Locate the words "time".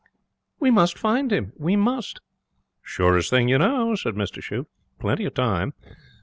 5.35-5.73